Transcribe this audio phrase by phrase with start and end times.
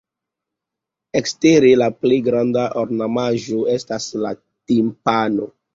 [1.19, 5.53] Ekstere la plej granda ornamaĵo estas la timpano.